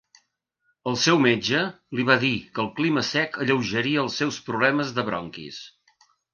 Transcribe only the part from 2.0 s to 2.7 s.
va dir que